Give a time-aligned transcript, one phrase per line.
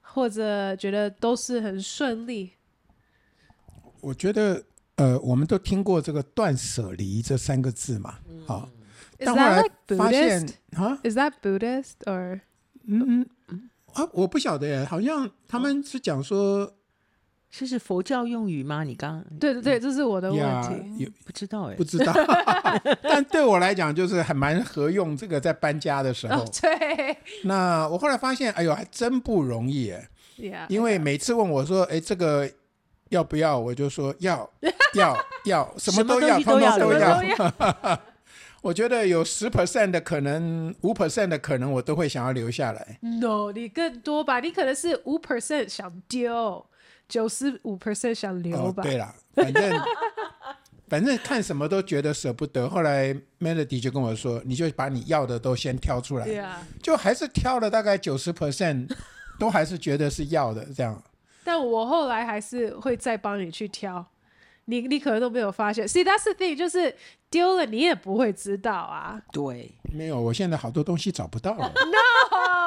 [0.00, 2.50] 或者觉得都是很顺利？
[4.00, 4.64] 我觉得，
[4.96, 8.84] 呃，我们都听过这个“断舍离”这三个字嘛，好、嗯。
[9.18, 9.62] 但后来
[9.96, 12.40] 发现啊，Is that Buddhist or？
[12.86, 16.74] 嗯嗯啊，我不晓得耶，好像他们是讲说。
[17.56, 18.82] 这是佛教用语吗？
[18.82, 22.12] 你刚对对对，这是我的问题，有不知道哎，不知道。
[23.00, 25.16] 但对我来讲，就是还蛮合用。
[25.16, 27.16] 这个在搬家的时候，哦、对。
[27.44, 30.08] 那我后来发现，哎呦，还真不容易哎。
[30.36, 32.50] Yeah, 因为每次问我说，哎，这个
[33.10, 33.56] 要不要？
[33.56, 34.50] 我就说要
[34.94, 37.20] 要要，什么都要，通通都要。
[38.62, 42.98] 我觉得有十 percent 的可能，五 percent 的可能，我都会想要留下来。
[43.00, 44.40] No，你更多吧？
[44.40, 46.66] 你可能是五 percent 想丢。
[47.08, 48.82] 九十五 percent 想留吧。
[48.82, 49.80] 哦、对了，反正
[50.88, 52.68] 反正看什么都觉得舍不得。
[52.68, 56.26] 后来 Melody 就跟我说：“你就把你要的都先挑出来。
[56.26, 56.56] Yeah.
[56.82, 58.90] ”就还是挑了大概九十 percent，
[59.40, 61.02] 都还是觉得是要的这样。
[61.42, 64.04] 但我后来还是会再帮你去挑，
[64.66, 65.86] 你你可能都没有发现。
[65.88, 66.94] See that's the thing，就是
[67.30, 69.20] 丢了你也不会知道啊。
[69.32, 71.72] 对，没有，我现在好多东西找不到了。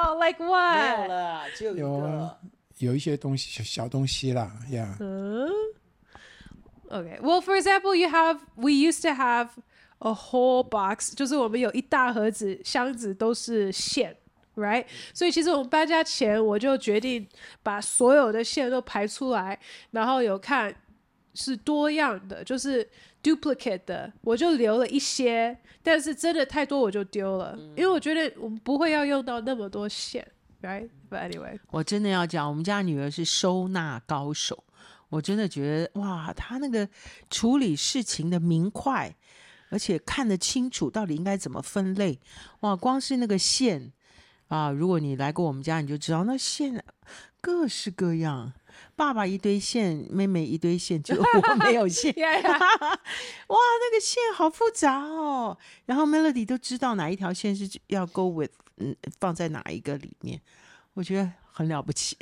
[0.09, 0.77] No，like what？
[0.77, 1.81] 没有了，只有一个。
[1.81, 2.29] 有
[2.79, 5.49] 有一些东西小小东西啦，呀、嗯。
[6.89, 9.49] Okay, well, for example, you have we used to have
[9.99, 14.15] a whole box，就是我们有一大盒子箱子都是线
[14.55, 14.85] ，right？
[15.13, 17.27] 所以其实我们搬家前我就决定
[17.61, 19.59] 把所有的线都排出来，
[19.91, 20.73] 然后有看
[21.33, 22.89] 是多样的，就是
[23.21, 30.25] duplicate 的，我就留了一些，但是真的太多我就丢了，因为我觉得我们不会要用到那么多线。
[30.61, 34.63] Right, but anyway，我真的要讲，我们家女儿是收纳高手。
[35.09, 36.89] 我真的觉得，哇，她那个
[37.29, 39.15] 处理事情的明快，
[39.69, 42.19] 而且看得清楚到底应该怎么分类。
[42.61, 43.93] 哇，光是那个线
[44.47, 46.83] 啊，如果你来过我们家，你就知道那线
[47.39, 48.51] 各式各样。
[48.95, 52.13] 爸爸一堆线，妹妹一堆线，就我没有线。
[52.17, 52.27] 哇，
[53.47, 55.57] 那个线好复杂哦。
[55.85, 58.51] 然后 Melody 都知道哪一条线是要 go with。
[58.77, 60.39] 嗯，放在哪一个里面？
[60.93, 62.17] 我觉得很了不起。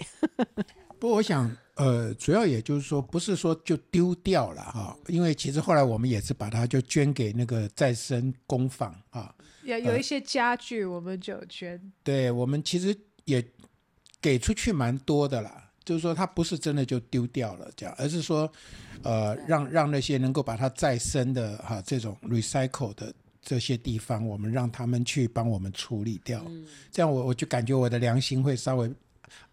[1.00, 9.34] 不过我想，呃，主要也就是说，不是说就丢掉了哈，因为其实后来我们也是把它就捐给那个再生工坊啊。
[9.64, 11.74] 有有一些家具，我们就捐。
[11.74, 13.46] 呃、对，我们其实也
[14.22, 15.70] 给出去蛮多的啦。
[15.84, 18.52] 就是说，它不是真的就丢掉了这样，而是说，
[19.04, 23.14] 呃，让让那些能够把它再生的哈、啊，这种 recycle 的。
[23.46, 28.92] 这些地方，我们让他们去帮我们处理掉，嗯、这样我我就感觉我的良心会稍微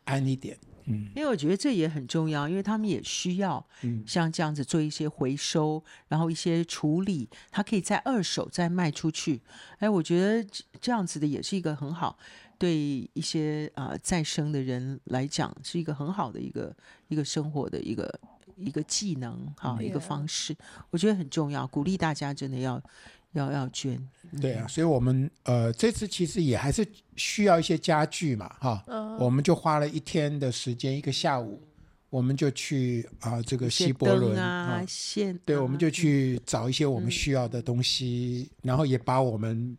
[0.05, 0.57] 安一点。
[0.87, 3.65] 嗯，因为我觉得这也很重要，因为他们也需要
[4.07, 9.43] 像这样子做一些回收，嗯、然后一些处理，它可以在二手再卖出去。
[9.79, 10.49] 哎，我觉得
[10.81, 12.19] 这样子的也是一个很好，
[12.59, 12.75] 对
[13.13, 16.75] 一些啊、呃、再生的人来讲，是一个很好的一个
[17.09, 18.19] 一个生活的一个
[18.57, 20.57] 一个技能哈，一个方式，
[20.91, 22.83] 我觉得很重要，鼓励大家真的要。
[23.33, 23.99] 要要捐，
[24.41, 31.63] 对啊，所以我们呃这次其实也还是需要一些家具嘛，哈，嗯、我们就花了一天的时间，一个下午，
[32.11, 39.77] 我们就去啊、呃、这个西伯伦啊线，对，我们就去找一些我们需要的东西，嗯、然后也把我们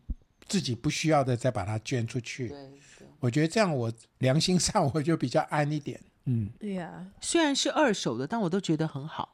[0.48, 2.52] 自己不需要的再把它捐出去。
[3.20, 6.00] 我觉得这样我良心上我就比较安一点。
[6.26, 9.33] 嗯，对呀，虽然是二手的，但我都觉得很好。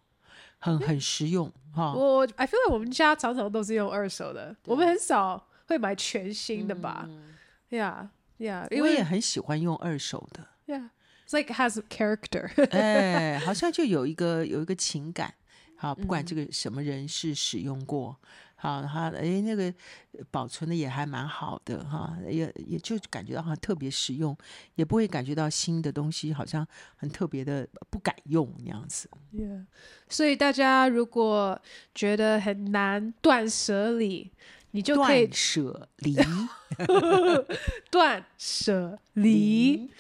[0.61, 7.09] 很很实用哈，我 I feel like 我们家常常都是用二手的，我们很少会买全新的吧
[7.71, 8.09] ？Yeah,
[8.39, 10.47] yeah，因为我也很喜欢用二手的。
[10.67, 12.51] Yeah，it's like has character。
[12.71, 15.35] 哎，好像就有一个有一个情感。
[15.77, 18.21] 好，不管这个什么人是使用过，
[18.63, 19.73] 好，它哎那个
[20.31, 24.37] 保存的也还蛮好的哈，也也就感觉到好像特别实用，
[24.75, 29.09] 也不会感觉到新的东西好像很特别的不敢用那样子。
[29.33, 29.65] Yeah.
[30.11, 31.59] 所以大家如果
[31.95, 34.31] 觉得很难断舍离，
[34.73, 36.17] 你就可以断舍离，
[37.91, 39.91] 断舍离，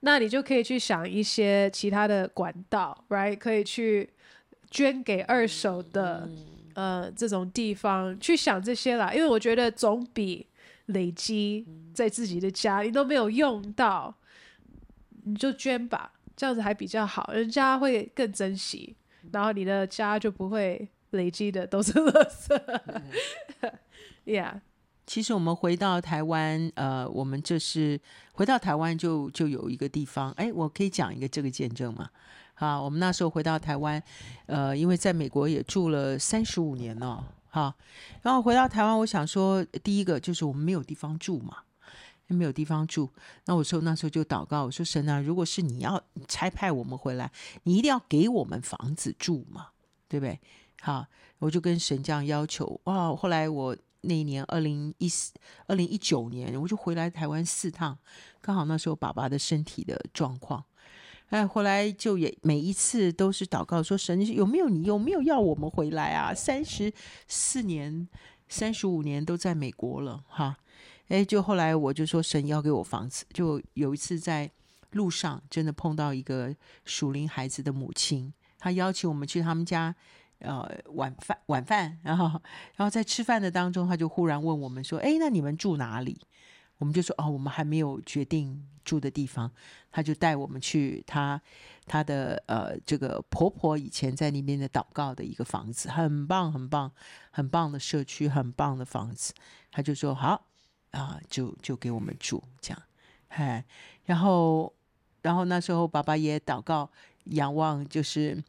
[0.00, 3.38] 那你就可以去想一些其他的管道，right？
[3.38, 4.10] 可以去
[4.70, 6.28] 捐给二手的。
[6.74, 10.46] 嗯呃，这种地方去想这些啦，因为我觉得总比
[10.86, 14.14] 累积在自己的家，你都没有用到，
[15.24, 18.96] 你就捐吧，这样子还比较好，人家会更珍惜，
[19.32, 22.80] 然后你的家就不会累积的都是垃圾。
[24.24, 24.60] Yeah，
[25.06, 28.00] 其实我们回到台湾，呃，我们这是
[28.32, 32.10] 回到台湾就就有一个地方，哎，我可以讲一个这个见证吗？
[32.60, 34.00] 啊，我们那时候回到台湾，
[34.44, 37.74] 呃，因为在美国也住了三十五年了，哈，
[38.20, 41.56] 然后回到台湾，我想说，第一个就是我们没有地方住嘛，
[42.26, 43.08] 没有地方住，
[43.46, 45.98] 那我说那时候就祷告，我说神啊，如果是你要
[46.28, 49.68] 差派我们回来，你一定要给我们房子住嘛，
[50.06, 50.38] 对不对？
[50.82, 51.06] 好，
[51.38, 55.32] 我就跟神这样要求，哇，后来我那一年二零一四、
[55.66, 57.96] 二零一九年，我就回来台湾四趟，
[58.42, 60.62] 刚好那时候爸爸的身体的状况。
[61.30, 66.34] 哎，后来就也每一次都是祷告说，神有没有你有没有要我们回来啊？
[66.34, 66.92] 三十
[67.26, 68.08] 四年、
[68.48, 70.56] 三十五年都在美国了哈。
[71.08, 74.50] 哎，就后来我就说神要给我房子，就有一次在
[74.90, 76.54] 路上真的碰到一个
[76.84, 79.94] 属灵孩子的母亲，她邀请我们去他们家，
[80.40, 82.26] 呃，晚饭晚饭，然后
[82.74, 86.20] 然后在吃饭的当中，他就忽然问我们说，哎，那你们住哪里？
[86.80, 89.52] 我们就说哦，我们还没有决定住的地方，
[89.92, 91.38] 他就带我们去他
[91.86, 96.90] 他的呃这个婆婆以前在那边的祷告的一个房子，很棒很棒
[97.30, 99.34] 很棒的社区，很棒的房子。
[99.70, 100.46] 他就说好
[100.92, 102.82] 啊，就就给我们住这样，
[103.28, 103.62] 嗨，
[104.06, 104.72] 然后
[105.20, 106.90] 然后那时候爸爸也祷告
[107.24, 108.42] 仰望，就是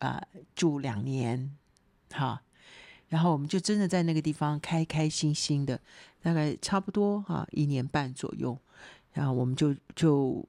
[0.00, 0.20] 啊
[0.56, 1.56] 住两年，
[2.10, 2.42] 哈，
[3.10, 5.80] 然后我们就真的在那个地方开开心心的。
[6.26, 8.58] 大概差不多哈、啊，一年半左右，
[9.12, 10.44] 然后我们就就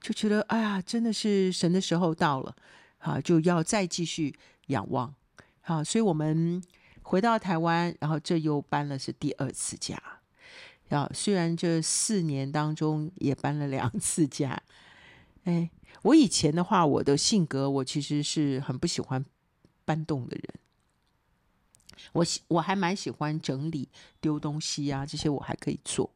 [0.00, 2.56] 就觉得，哎呀，真的是神的时候到了，
[2.98, 4.36] 啊，就要再继续
[4.66, 5.14] 仰望，
[5.60, 6.60] 啊，所以我们
[7.02, 9.96] 回到台湾，然后这又搬了是第二次家，
[10.88, 14.60] 啊，虽然这四年当中也搬了两次家，
[15.44, 15.70] 哎，
[16.02, 19.24] 我以前的话，我的性格我其实是很不喜欢
[19.84, 20.54] 搬动的人。
[22.12, 23.88] 我喜我还蛮喜欢整理
[24.20, 26.10] 丢东西啊，这些我还可以做，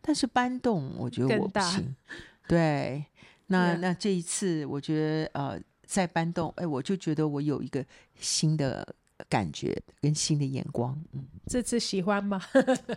[0.00, 1.94] 但是搬动我觉得我不行。
[2.48, 3.04] 对，
[3.46, 7.84] 那那这一次我觉得呃在搬动，哎，我就觉得我有一个
[8.16, 8.94] 新的
[9.28, 11.00] 感觉跟新的眼光。
[11.12, 12.40] 嗯，这次喜欢吗？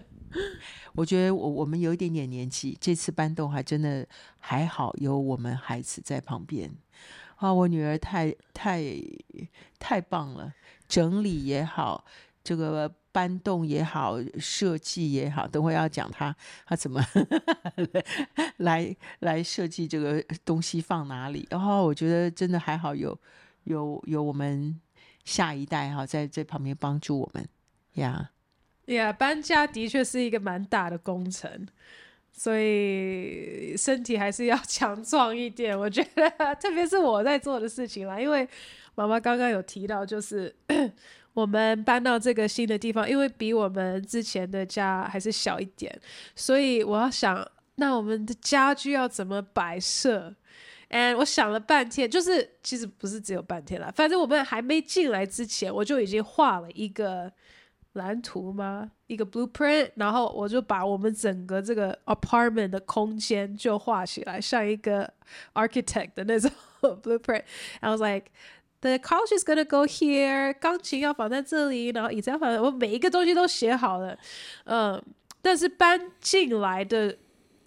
[0.96, 4.06] 我觉得我我们有一点点年纪，这次搬动还真的
[4.38, 6.70] 还好，有我们孩子在旁边。
[7.46, 8.84] 啊，我女儿太太
[9.78, 10.52] 太棒了，
[10.88, 12.04] 整理也好。
[12.44, 17.04] 这个搬动也好，设计也好，等会要讲他他怎么
[18.58, 21.48] 来来设计这个东西放哪里。
[21.50, 23.20] 然后我觉得真的还好有，
[23.64, 24.80] 有有我们
[25.24, 27.48] 下一代哈在这旁边帮助我们
[27.94, 28.30] 呀。
[28.86, 31.68] 呀，搬家的确是一个蛮大的工程，
[32.36, 35.78] 所以身体还是要 强壮一点。
[35.78, 36.30] 我觉得，
[36.62, 38.48] 特别是我在做的事情啦，因为
[38.94, 40.56] 妈妈刚刚有提到，就是。
[41.36, 45.94] 我们搬到这个新的地方，因为比我们之前的家还是小一点，
[46.34, 50.34] 所以我要想，那我们的家具要怎么摆设
[50.90, 57.30] ？And 我想了半天，就是其实不是只有半天啦，反正我们还没进来之前，我就已经画了一个
[57.96, 58.90] 蓝图吗？
[59.08, 65.12] 一个 blueprint，然后我就把我们整个这个 apartment 的空间就画起来，像一个
[65.54, 66.50] architect 的那种
[66.82, 67.44] blueprint。
[67.82, 68.32] I was like
[68.82, 74.16] The couch is gonna go here，钢琴要放在这里，然后椅子要放在，我每一个东西都写好了，
[74.66, 75.02] 嗯，
[75.42, 77.18] 但是搬进来的，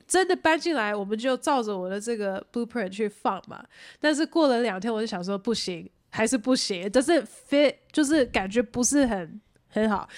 [0.07, 3.65] 真的搬进来，我们就照着我的这个 blueprint 去放嘛。
[3.99, 10.09] 但是过了两天，我就想说不行，还是不行，就是 fit，就是感觉不是很很好。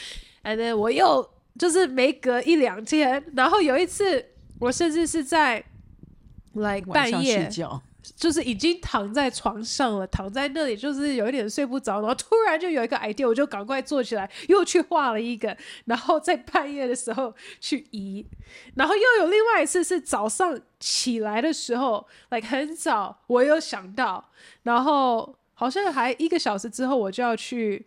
[0.43, 4.25] And then 我又就是没隔一两天，然后有一次，
[4.59, 5.65] 我甚至是在
[6.55, 7.51] like 半夜。
[8.17, 15.55] 就是已经躺在床上了，躺在那里就是有一点睡不着，然后突然就有一个 idea，我就赶快坐起来，又去画了一个，
[15.85, 18.27] 然后在半夜的时候去移，
[18.75, 24.31] 然后又有另外一次是早上起来的时候，like 很早，我有想到，
[24.63, 27.85] 然后好像还一个小时之后我就要去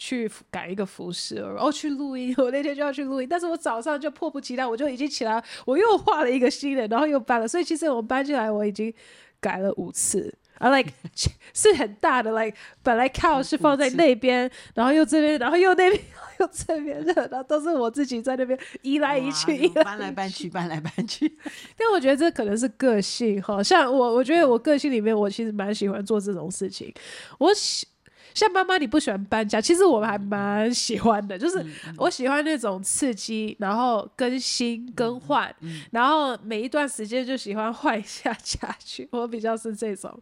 [0.00, 2.34] 去改一个服饰，然后去录音。
[2.38, 7.46] 我那天就要去录音，但是我早上就迫不及待，我就已经起来，我又画了一个新的，然后又搬了。
[7.46, 8.92] 所以其实我搬进来，我已经
[9.38, 10.34] 改了五次。
[10.58, 10.90] 啊，like
[11.54, 16.02] 是很大的，like 本来靠是放在那边，然后又这边，然后又那边，
[16.40, 21.30] 又这边的，然后都是我自己在那边移来移去，移来搬来搬去，搬来搬去。
[21.76, 26.90] 但我觉得这可能是个性哈，像我，我觉得我个性里面，我其实蛮喜欢做这种事情。
[27.38, 27.86] 我喜。
[28.34, 31.64] 像妈妈，你不喜欢搬家，其实我们还蛮喜欢的，就是
[31.96, 35.54] 我喜欢那种刺激，然后更新更换，
[35.90, 40.16] 然后每一段时间就喜欢换一下家具，我比较是这种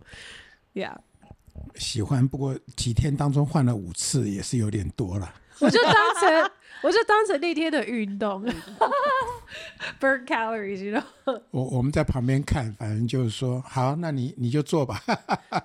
[0.75, 0.97] ，Yeah，
[1.75, 2.27] 喜欢。
[2.27, 6.51] 不过几天当中换了五次也是有点多了，我就当成
[6.83, 8.45] 我就当成那天的运动，
[10.01, 11.43] burn calories，you know？
[11.51, 15.03] 我我们在旁边看，反正就是说，好，那你你就做吧，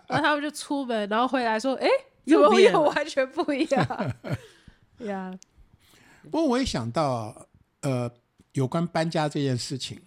[0.07, 1.87] 然后他们就出门，然后回来说，哎。
[2.25, 3.85] 又又完全不一样，
[4.99, 5.39] 呀 Yeah.
[6.31, 7.47] 不过我也想到，
[7.81, 8.09] 呃，
[8.53, 9.99] 有关搬家这件事情，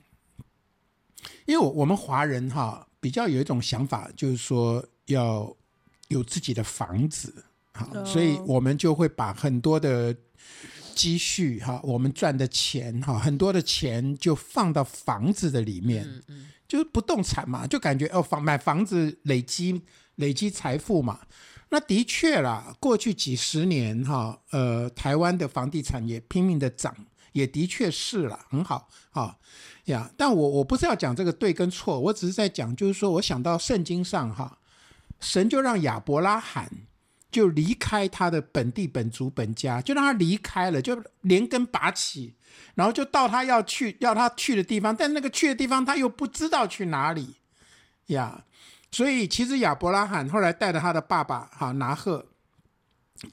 [1.45, 5.55] 因为我我们华人哈比较有一种想法，就是说要
[6.09, 8.07] 有自己的房子，哈，oh.
[8.07, 10.17] 所以我们就会把很多的
[10.95, 19.83] 积蓄哈，我们赚的钱哈，很多的钱就放到房子的里面，嗯嗯，就是不动产嘛，就感觉哦，房买房子累积
[20.15, 21.21] 累积财富嘛。
[21.69, 26.95] 那的确啦，过去几十年哈，呃，台湾的房地产也拼命的涨，
[27.33, 29.37] 也的确是了，很好啊
[29.87, 30.11] 呀。
[30.17, 34.59] 但我我不是要讲这个对跟错，我只是在讲，就是说我想到圣经上哈，
[35.19, 36.71] 神就让亚伯拉罕
[37.33, 42.35] 就离开他的本地本族本家，就让他离开了，就连根拔起，
[42.77, 47.35] 然后就到他要去要他去的地方，但那个去的地方他又不知道去哪里
[48.07, 48.45] 呀。
[48.97, 52.25] 所以，其实亚伯拉罕后来带着他的爸爸哈拿赫，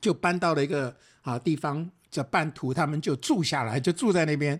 [0.02, 4.60] 就搬到了一个啊地方叫半途，他们就住下来，就住在那边，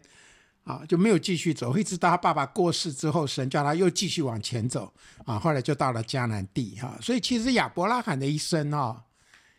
[0.64, 4.94] 啊就没有继续走，一直到他爸爸过世之后，神叫他又继续往前走，
[5.26, 6.98] 啊后来就到了迦南地哈。
[7.02, 9.04] 所以，其实亚伯拉罕的一生啊，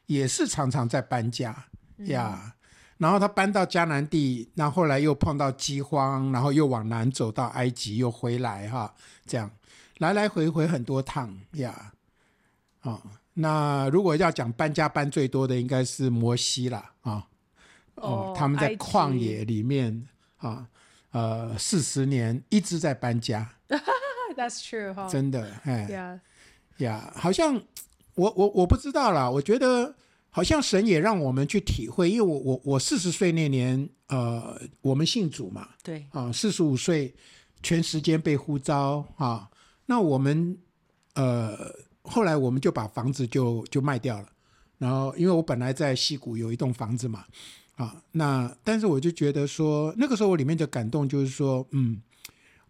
[0.06, 1.66] 也是常常在搬家
[2.06, 2.54] 呀。
[2.96, 8.94] 然后他搬到迦南地，那后，后来又碰到饥荒，然后又往南走到埃及，又回来哈，
[9.26, 9.50] 这样。
[9.98, 11.92] 来来回回很多趟呀，
[12.80, 13.02] 啊、哦，
[13.34, 17.26] 那如果要讲搬家搬最多的，应该是摩西了啊，
[17.94, 20.08] 哦，哦他们在旷野里面
[20.38, 20.66] 啊，
[21.12, 23.48] 呃，四十年一直在搬家，
[24.36, 26.20] That's true，哈，真的，哎，呀
[26.78, 27.62] Yeah.，呀，好像
[28.14, 29.94] 我我我不知道啦，我觉得
[30.30, 37.14] 好像神也让我们去体会，因为我我我四十岁那年，呃，我们信主嘛，对，啊，四十五岁
[37.62, 39.48] 全时间被呼召啊。
[39.86, 40.56] 那我们，
[41.14, 41.72] 呃，
[42.02, 44.28] 后来我们就把房子就就卖掉了，
[44.78, 47.24] 然后因为我本来在溪谷有一栋房子嘛，
[47.76, 52.00] 啊，那但是我就觉得说，那个时候我里面的感动就是说，嗯，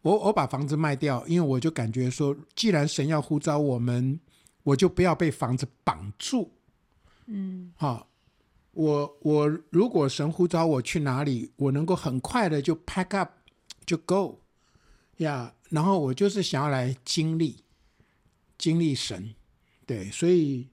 [0.03, 4.19] 我我把房子卖掉，因为我就感觉说，既然神要呼召我们，
[4.63, 6.51] 我就不要被房子绑住，
[7.27, 8.09] 嗯，好，
[8.73, 13.31] 我我如果神呼召我去哪里，我能够很快的就 pack up
[13.87, 14.41] 就 go，
[15.19, 15.55] 呀。
[15.71, 17.57] 然后我就是想要来经历，
[18.57, 19.35] 经历神，
[19.85, 20.69] 对，所以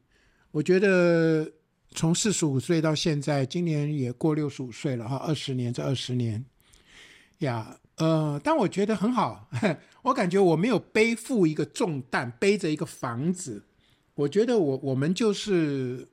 [0.51, 1.51] 我觉得
[1.89, 6.45] 从四十五岁到现在，今年也过六十五岁了哈，二十年这二十年，
[7.39, 9.49] 呀，呃，但我觉得很好，
[10.03, 13.63] 我感觉我没有背负一个重担，背着一个房子，
[14.13, 16.07] 我觉得我我们就是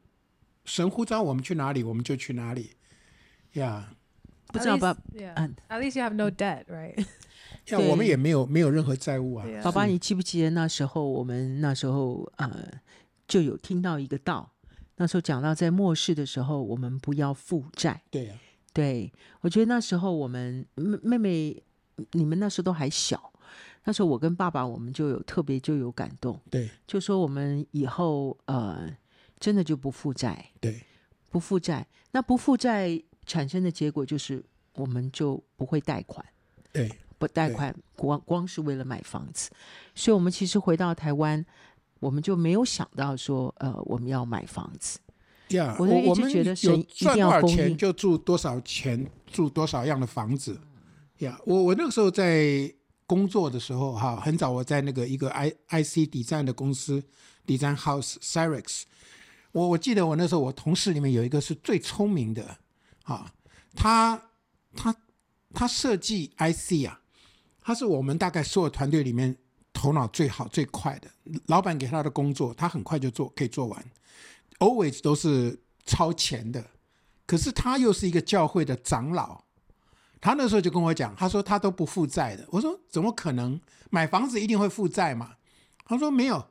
[0.64, 2.70] 神呼召我们去哪里，我们就去哪里，
[3.52, 3.92] 呀，
[4.48, 4.96] 不知道吧
[5.68, 7.04] ？At least you have no debt, right?
[7.68, 12.66] 像我们也没有没有任何债务啊，爸爸，你记不记得那时候我们那时候呃
[13.26, 14.50] 就有听到一个道，
[14.96, 18.00] 那时候讲到在末世的时候，我们不要负债。
[18.10, 18.34] 对呀，
[18.72, 21.62] 对，我觉得那时候我们妹妹
[22.12, 23.32] 你们那时候都还小，
[23.84, 28.88] 那时候我跟爸爸我们就有特别就有感动，对，就说我们以后呃
[29.38, 30.82] 真的就不负债，对，
[31.28, 34.42] 不负债，那不负债产生的结果就是
[34.76, 36.24] 我们就不会贷款，
[36.72, 36.90] 对。
[37.18, 39.50] 不贷款，光光是为了买房子，
[39.94, 41.44] 所以我们其实回到台湾，
[41.98, 45.00] 我们就没有想到说，呃，我们要买房子。
[45.48, 50.60] 呀 Yeah，我就一直觉得神一定要赚多少钱就住多少钱，住多少样的房子。
[51.18, 52.72] 呀、yeah，我我那个时候在
[53.06, 57.02] 工作的时候，哈，很早我在那个一个 I I C Design 的公司
[57.46, 58.82] ，Design House Cyrex。
[59.52, 62.58] 我我记得我那时候我同事里面有一个是最聪明的，
[63.04, 63.32] 啊，
[63.74, 64.22] 他
[64.76, 64.94] 他
[65.54, 67.00] 他设计 I C 啊。
[67.68, 69.36] 他是我们大概所有团队里面
[69.74, 71.10] 头脑最好最快的。
[71.48, 73.84] 老板给他的工作，他很快就做，可以做完。
[74.58, 76.64] Always 都是超前的
[77.26, 79.42] 可是他又是一个教会的长老，
[80.18, 82.46] 他那时候就跟我讲，他说他都不负债的。
[82.48, 83.60] 我说怎么可能？
[83.90, 85.34] 买房子一定会负债嘛？
[85.84, 86.42] 他说没有，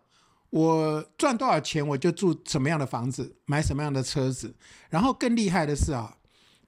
[0.52, 4.56] 我赚多少钱我就住什么样的房子，买什么样的车子。
[4.92, 6.18] 然后更厉害的是啊，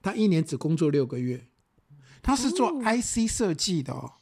[0.02, 1.46] 他一年只工作六个月，
[2.20, 4.14] 他是做 IC 设计的哦。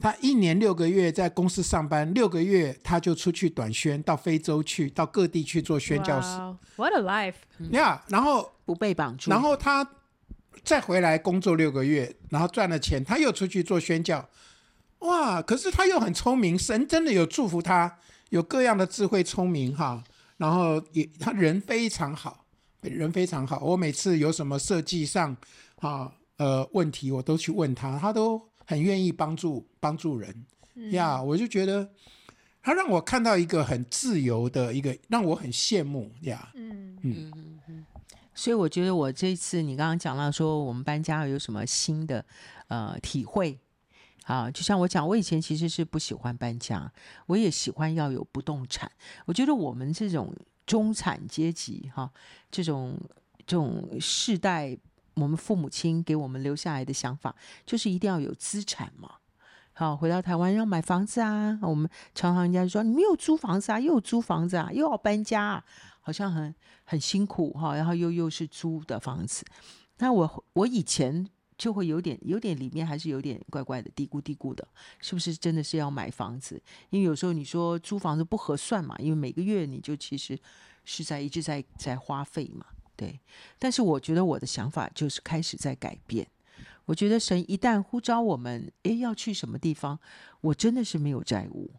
[0.00, 6.38] 他一年六个月在公司上班，六个月他就出去短宣，到非洲去，到各地去做宣教士。
[6.38, 7.34] Wow, what a life！
[7.72, 9.84] 呀，yeah, 然后不被绑住，然后他
[10.62, 14.28] 再回来工作六个月，然后赚了钱，他又出去做宣教。
[15.00, 15.42] 哇！
[15.42, 17.98] 可是他又很聪明，神真的有祝福他，
[18.30, 20.04] 有各样的智慧聪明哈。
[20.36, 22.44] 然后也他人非常好，
[22.82, 23.58] 人非常好。
[23.64, 25.36] 我每次有什么设计上
[25.80, 28.40] 啊呃问题，我都去问他，他都。
[28.68, 30.44] 很愿意帮助帮助人
[30.90, 31.90] 呀，yeah, 我就觉得
[32.60, 36.50] 他让我看到一个很自由的一个，让我很羡慕呀。
[36.54, 37.86] 嗯嗯嗯嗯，
[38.34, 42.22] 所以我觉得我这次你刚刚讲到说我们搬家有什么新的
[42.66, 43.58] 呃体会
[44.24, 44.50] 啊？
[44.50, 46.92] 就像我讲，我以前其实是不喜欢搬家，
[47.24, 48.92] 我也喜欢要有不动产。
[49.24, 52.12] 我觉得我们这种中产阶级哈、啊，
[52.50, 53.00] 这种
[53.46, 54.76] 这种世代。
[55.20, 57.34] 我们父母亲给我们留下来的想法，
[57.66, 59.12] 就是一定要有资产嘛。
[59.72, 65.62] 好，回到台湾要买房子啊，我们常常人家就说你没有租房子啊，又有租房子啊，又要搬家，
[66.00, 66.52] 好像很
[66.84, 67.76] 很辛苦哈。
[67.76, 69.44] 然后又又是租的房子，
[69.98, 71.24] 那我我以前
[71.56, 74.66] 就会有点有点里面还是有点怪怪的嘀咕嘀咕的，
[74.98, 76.60] 是不是真的是要买房子？
[76.90, 80.36] 因为有时候你说租房子不合算嘛，因为每个月你就其实
[80.84, 82.66] 是在一直在在花费嘛。
[82.98, 83.20] 对，
[83.60, 86.26] 但是我觉得我的想法就是开始在改变。
[86.84, 90.00] 我觉得神一旦呼召我们，诶，要去什么地方，
[90.40, 91.70] 我真的是没有债务，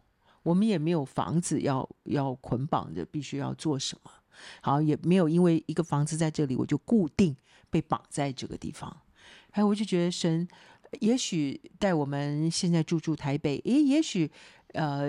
[0.42, 4.10] 我们也没有房子要要捆绑着，必须要做什么。
[4.62, 7.36] 好，也没有因为一个房子在这里，我就固定
[7.68, 9.02] 被绑在这个地方。
[9.50, 10.48] 还有，我就觉得神
[11.00, 14.30] 也许带我们现在住住台北，诶，也许。
[14.72, 15.08] 呃，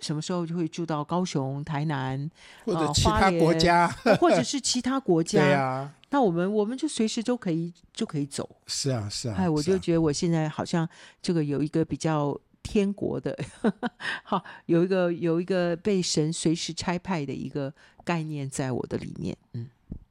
[0.00, 2.28] 什么时候就会住到高雄、台南
[2.64, 5.40] 或者其他国家，呃、或者 是其他国家？
[5.40, 8.48] 对啊，那我们我们就随时都可以就可以走。
[8.66, 9.36] 是啊，是啊。
[9.38, 10.88] 哎，我就觉得我现在好像
[11.22, 13.38] 这个有一个比较天国的，
[14.24, 17.72] 好，有一个有一个被神随时差派的一个
[18.04, 19.36] 概念在我的里面。
[19.52, 19.68] 嗯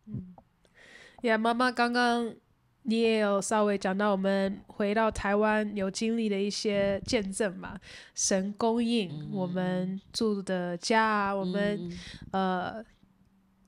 [0.08, 0.36] 嗯，
[1.24, 2.34] 呀，妈妈刚刚。
[2.88, 7.76] 你也有稍微讲到我们回到台湾有经历的一些见证嘛？
[8.14, 11.92] 神供应我们住的家，嗯、我们
[12.32, 12.86] 呃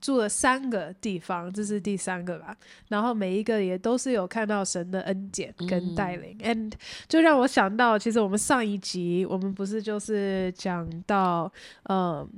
[0.00, 2.56] 住了三个地方，这是第三个吧？
[2.86, 6.72] 然后每一个也都是有看到神的恩典跟带领，嗯，and
[7.08, 11.52] 就让我想到，其实我们上一集我们不是就是讲到
[11.88, 12.28] 嗯。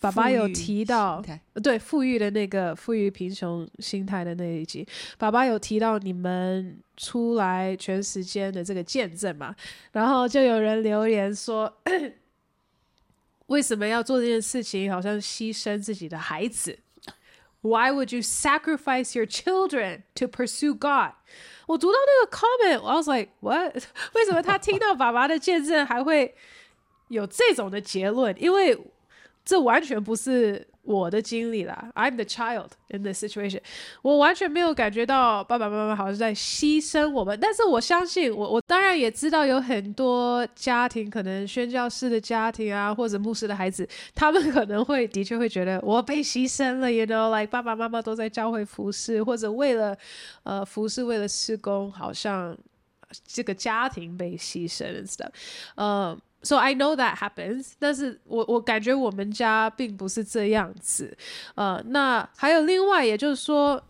[0.00, 1.22] 爸爸有提到，
[1.62, 4.86] 对富裕的那个富裕贫穷心态的那一集，
[5.18, 9.54] 爸爸有提到你们出来全时间的这个见证嘛？
[9.92, 11.72] 然后就有人留言说，
[13.46, 14.92] 为什么要做这件事情？
[14.92, 16.78] 好像牺牲自己的孩子。
[17.60, 21.14] Why would you sacrifice your children to pursue God？
[21.66, 23.74] 我读到那个 comment，I was like what？
[24.14, 26.36] 为什么他听到爸爸的见证还会
[27.08, 28.34] 有这种的结论？
[28.40, 28.78] 因为
[29.48, 33.62] 这完全不是我的经历啦，I'm the child in this situation。
[34.02, 49.96] 我完全没有感觉到爸爸妈妈好像在牺牲我们，但是我相信我，我当然也知道有很多家庭，可能宣教师的家庭啊，或者牧师的孩子，他们可能会的确会觉得我被牺牲了，you know，like 爸爸妈妈都在教会服侍，或者为了
[50.42, 52.54] 呃服侍，为了事工，好像
[53.26, 55.32] 这个家庭被牺牲了似的，
[55.76, 56.20] 嗯。
[56.40, 61.16] So I know that happens，但是我我感觉我们家并不是这样子，
[61.56, 63.82] 呃，那还有另外，也就是说，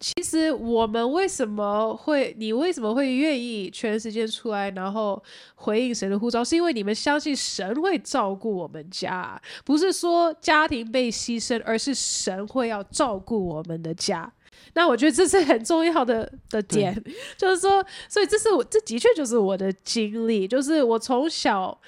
[0.00, 5.22] 其实我们为什么会，你为什么会愿意全时间出来，然后
[5.54, 14.32] 回应神的呼召，是因为你们相信神会照顾我们家，不是说家庭被牺牲，而是神会要照顾我们的家。
[14.74, 16.94] 那我觉得这是很重要的的点，
[17.36, 21.78] 就是说，所以这是我这的确就是我的经历，就是我从小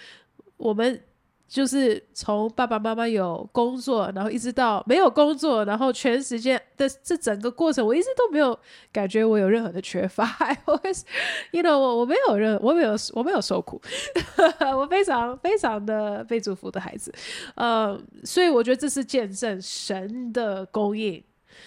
[0.57, 1.03] 我们
[1.47, 8.59] 就是从爸爸妈妈有工作，然后一直到没有工作，然后全时间的这整个过程，我一直都没有
[8.91, 10.25] 感觉我有任何的缺乏。
[10.41, 13.81] I always，you know，我我没有任我没有我没有受苦，
[14.77, 17.15] 我非常非常的被祝福的孩子，
[17.55, 21.23] 呃，所以我觉得这是见证神的供应。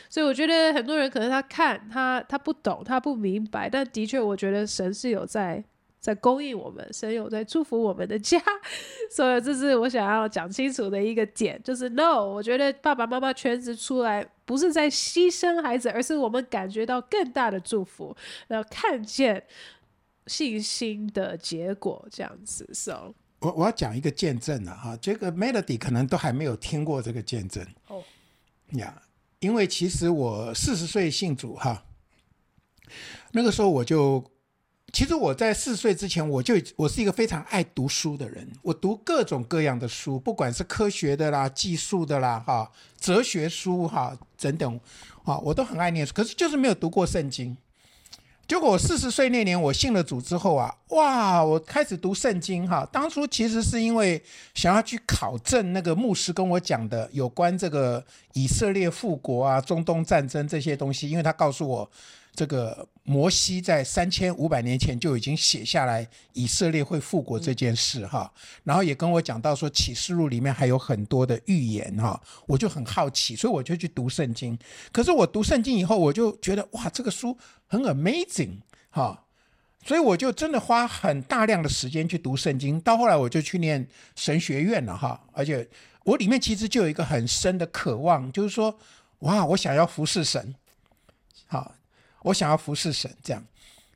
[0.09, 5.63] 所以我觉得很多人可能他看他他不懂他不明白，但的确我觉得神是有在
[5.99, 8.41] 在供应我们，神有在祝福我们的家。
[9.11, 18.15] 所以这是我想要讲清楚的一个点，就是 No，我觉得爸爸妈妈全职出来不是在牺牲孩子，而是我们感觉到更大的祝福，
[18.47, 19.43] 然后看见
[20.27, 22.69] 信心的结果，这样子。
[22.73, 28.03] So，我我要讲一个见证了哈，这个 Melody 可能都还没有听过这个见证哦
[28.73, 29.03] 呀，oh.
[29.03, 29.06] yeah,
[29.39, 31.85] 因为其实我四十岁信主哈，
[33.31, 34.23] 那个时候我就。
[34.93, 38.49] 其实我在四十岁之前，我就我是一个非常爱读书的人。
[38.61, 44.79] 我读各种各样的书，不管是科学的啦、技术的啦、哈、哲学书哈等等，
[45.25, 46.13] 啊，我都很爱念书。
[46.13, 47.55] 可是就是没有读过圣经。
[48.47, 52.87] 结果我四十岁那年，我信了主之后啊，哇，我开始读圣经哈。
[52.91, 54.21] 当初其实是因为
[54.55, 58.01] 想要去考证那个牧师跟我讲的有关这个
[58.33, 61.89] 以色列复国啊、中东战争这些东西，因为他告诉我。
[62.37, 68.31] 这个摩西在三千五百年前就已经写下来以色列会复国这件事哈，
[68.63, 74.55] 然后也跟我讲到说启示录里面还有很多的预言哈，我就很好奇，所以我就去读圣经。
[74.91, 78.59] 可是我读圣经以后，我就觉得哇，这个书很 amazing
[78.91, 79.23] 哈，
[79.83, 82.79] 所以我就真的花很大量的时间去读圣经。
[82.81, 85.67] 到后来我就去念神学院了哈，而且
[86.03, 88.77] 我里面其实就有一个很深的渴望，就是说
[89.21, 90.53] 哇，我想要服侍神，
[91.47, 91.73] 好。
[92.23, 93.43] 我想要服侍神，这样，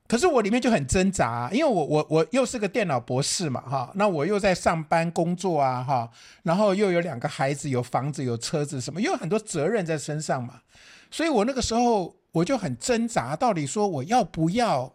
[0.07, 6.09] 可是我里面就很挣扎，因为我我我又是个电脑博士嘛，哈，那我又在上班工作啊，哈，
[6.43, 10.61] 然后又有两个孩子，有房子，有车子，什么，又有很多责任在身上嘛，
[11.09, 14.93] 所以我那个时候我就很挣扎，到底说我要不要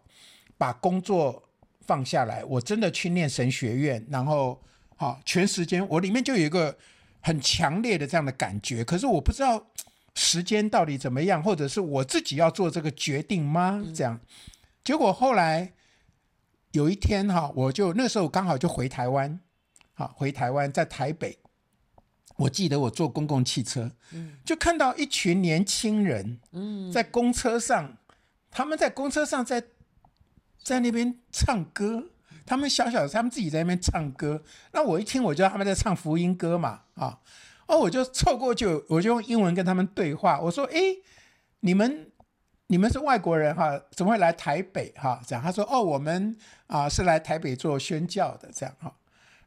[0.57, 1.43] 把工作
[1.85, 4.61] 放下来，我真的去念神学院，然后，
[4.95, 6.77] 哈，全时间，我里面就有一个
[7.21, 9.67] 很强烈的这样的感觉，可是我不知道。
[10.19, 11.43] 时间到底怎么样？
[11.43, 13.79] 或者是我自己要做这个决定吗？
[13.93, 14.19] 这样，
[14.83, 15.73] 结果后来
[16.71, 19.39] 有一天哈，我就那时候刚好就回台湾，
[19.93, 21.37] 好回台湾，在台北，
[22.35, 23.91] 我记得我坐公共汽车，
[24.43, 26.39] 就看到一群年轻人，
[26.91, 27.97] 在公车上，
[28.49, 29.63] 他们在公车上在
[30.63, 32.09] 在那边唱歌，
[32.43, 37.19] 他们小小的，他们自己在那边唱歌，那我一听，我知道他们在唱福音歌嘛，啊。
[37.67, 40.39] 哦，我就凑过去，我就用英文跟他们对话。
[40.39, 40.79] 我说：“哎，
[41.59, 42.09] 你们
[42.67, 46.35] 你们是外国人哈，怎么会来台北哈？”这样他说：“哦，我们
[46.67, 48.93] 啊是来台北做宣教的。”这样哈。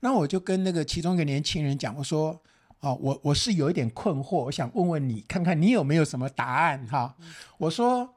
[0.01, 2.39] 那我就跟那个其中一个年轻人讲，我说
[2.81, 7.17] ：“哦，我我是有一点困惑，我想问问你，看看你有没有什么答案哈？”
[7.57, 8.15] 我说：“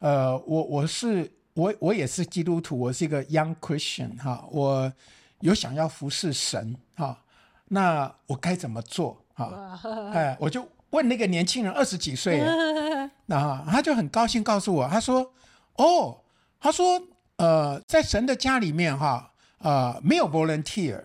[0.00, 4.92] 呃，我我是我我也是基督徒，我是一个 young Christian 哈，我
[5.40, 7.22] 有想要服侍神哈，
[7.68, 9.52] 那我该怎么做？”好，
[10.14, 12.40] 哎，我就问那个年轻人二十几岁，
[13.26, 15.30] 那他就很高兴告诉我，他说
[15.76, 16.18] ：“哦，
[16.58, 17.00] 他说，
[17.36, 21.04] 呃，在神的家里面，哈，呃，没有 volunteer，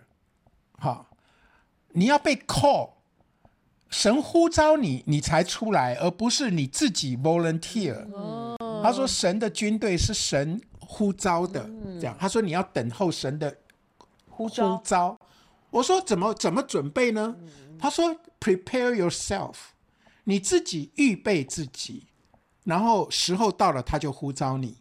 [0.78, 1.06] 哈，
[1.89, 2.91] 你要被 call，
[3.89, 8.08] 神呼召你，你才出来，而不是你自己 volunteer。
[8.82, 12.15] 他说，神的军队是神呼召的，这样。
[12.17, 13.54] 他说你要等候神的
[14.30, 15.17] 呼召。
[15.70, 17.36] 我说怎么怎么准备呢？
[17.82, 19.56] 他说：“Prepare yourself，
[20.26, 22.06] 你自己预备自己，
[22.63, 24.78] 然后时候到了，他就呼召你。”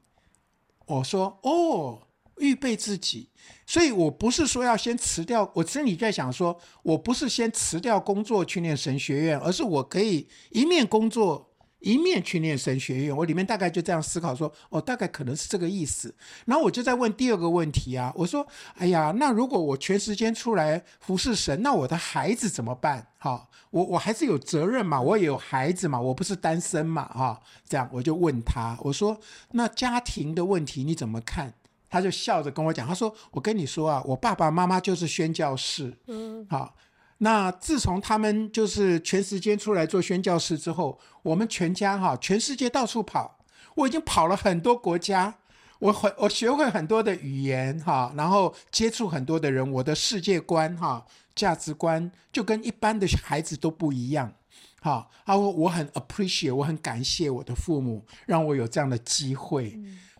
[0.87, 3.31] 我说：“哦，预备自己，
[3.67, 5.51] 所以我不是说要先辞掉。
[5.55, 11.49] 我心里在想说，我不是先辞掉工作去念神学院，而是我可以一面工作。”
[11.81, 16.15] 一面去念神学院，我里面大概就这样思考说，哦，大概可能是这个意思。
[16.47, 23.09] 然后我就在问第二个问题啊，我说，哎呀，那如果我全时间出来服侍神，那我的孩子怎么办？
[23.19, 29.19] 哈，我我还是有责任嘛，我也有孩子嘛，我不是单身嘛，哈，这样我就问他，我说，
[29.53, 31.55] 那家庭的问题你怎么看？
[31.89, 36.77] 他就笑着跟我讲，他说，我跟你说啊，我爸爸妈妈就是宣教士，嗯，好。
[37.23, 43.39] 那自从他们就是全时间出来做宣教士之后，我们全家哈，全世界到处跑，
[43.75, 45.35] 我已经跑了很多国家，
[45.81, 51.05] 我会我学会很多的语言哈，然后接触很多的人，我的世界观哈，
[51.35, 54.33] 价值观就跟一般的孩子都不一样，
[54.81, 59.79] 哈，啊我我很 appreciate，我很感谢我的父母让我有这样的机会，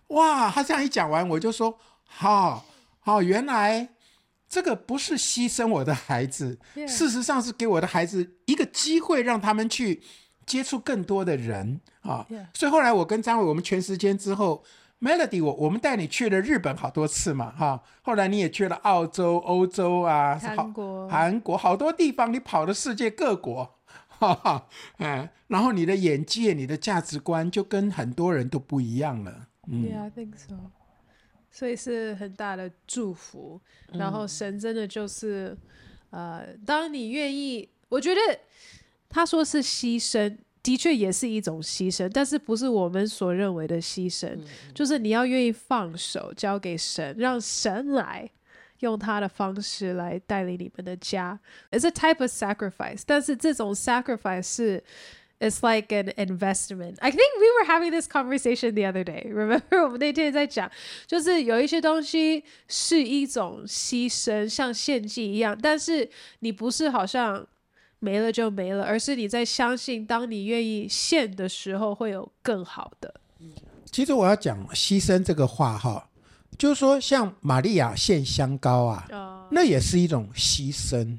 [0.09, 2.67] 哇，他这样一讲完，我就说好，
[3.01, 3.89] 好，原来。
[4.51, 6.59] 这个不是牺牲我的孩子.
[6.89, 10.03] 事实上是给我的孩子一个机会，让他们去
[10.45, 12.27] 接触更多的人啊。
[12.53, 14.65] 所以后来我跟张伟，我们全时间之后
[15.01, 17.81] ，Melody，我我们带你去了日本好多次嘛，哈、啊。
[18.03, 24.67] 后来你也去了澳洲、欧洲啊，韩国、韩国好多地方，你跑了世界各国，哈哈，
[24.99, 29.47] 嗯，然后你的眼界、你的价值观就跟很多人都不一样了。
[29.69, 30.57] 嗯，Yeah, I think so.
[31.51, 33.61] 所以是很大的祝福。
[33.93, 35.57] 然后神真的就是，
[36.11, 38.21] 呃，当你愿意，我觉得
[39.09, 44.39] 他说是牺牲，的确也是一种牺牲，但是不是我们所认为的牺牲，
[44.75, 48.31] 就是你要愿意放手交给神，让神来。
[48.81, 51.39] 用他的方式来带领你们的家
[51.71, 53.03] ，It's a type of sacrifice。
[53.05, 54.83] 但是这种 sacrifice 是
[55.41, 56.99] ，It's like an investment。
[57.01, 59.27] I think we were having this conversation the other day.
[59.35, 60.71] Remember 我们那天在讲，
[61.07, 67.45] 就是有一些东西是一种牺牲，像献祭一样，但是你不是好像
[67.99, 73.13] 没了就没了，而是你在相信，当你愿意献的时候，会有更好的。
[73.91, 76.07] 其实我要讲牺牲这个话哈。
[76.59, 81.19] 就是说，像玛利亚献香膏啊，那也是一种牺牲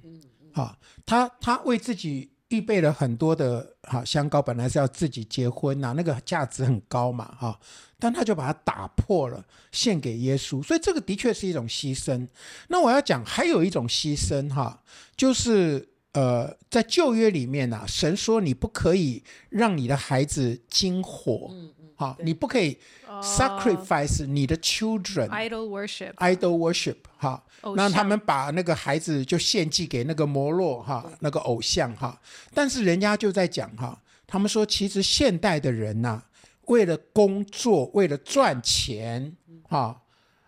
[0.54, 0.78] 啊。
[1.04, 7.60] 他他为自己预备了很多的哈香膏，本来是要自己结婚呐，那个价值很高嘛哈，
[7.98, 10.62] 但他就把它打破了，献给耶稣。
[10.62, 12.28] 所以这个的确是一种牺牲。
[12.68, 14.84] 那我要讲还有一种牺牲哈，
[15.16, 21.50] 就是呃，在旧约里面呐，神说你不可以让你的孩子经火。
[21.96, 22.76] 好，你不可以
[23.22, 27.44] sacrifice 你的 children，idol worship，idol worship，哈，
[27.76, 32.20] 让他们把那个孩子就献祭给那个摩洛哈，那个偶像哈。
[32.56, 33.96] 但是人家就在讲哈，
[34.26, 36.24] 他们说其实现代的人呐，
[36.66, 39.38] 为了工作，为了赚钱，
[39.70, 40.02] 哈，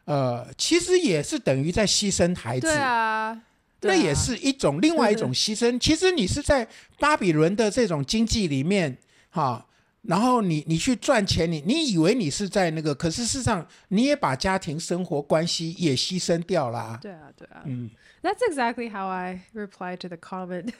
[0.05, 2.65] 呃，其实也是等于在牺牲孩子。
[2.65, 3.39] 对啊，
[3.83, 5.77] 那也是一种另外一种牺牲。
[5.79, 6.67] 其实你是在
[6.99, 8.97] 巴比伦的这种经济里面，
[9.29, 9.65] 哈。
[10.03, 16.99] 然后你你去赚钱，你你以为你是在那个，可是事实上你也把家庭生活关系也牺牲掉了啊。
[17.01, 17.63] 对啊，对啊。
[17.65, 17.89] 嗯
[18.21, 20.73] ，That's exactly how I replied to the comment。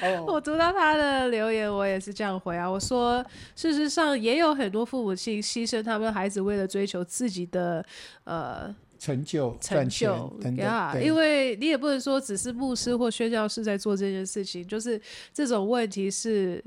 [0.00, 2.66] 哦， 我读到他的留言，我也是这样回啊。
[2.66, 3.22] 我说，
[3.54, 7.84] 事实上也有很多父母亲牺牲他们孩子，为了追求自己的
[8.24, 10.66] 呃成就、成就等等。
[10.66, 15.00] Yeah, 因为你也不能说只是牧师或宣教士在做这件事情，就是
[15.32, 16.64] 这种问题是。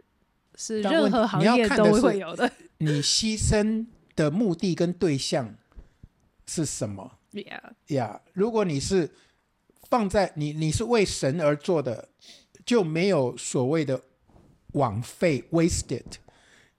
[0.60, 2.52] 是任何行业都会有的。
[2.80, 5.54] 你牺牲的目的跟对象
[6.48, 7.62] 是什么？Yeah，
[7.94, 9.12] 呀，如果你是
[9.88, 12.10] 放在你你是为神而做的，
[12.66, 14.02] 就没有所谓的
[14.74, 16.18] 枉费 （wasted）。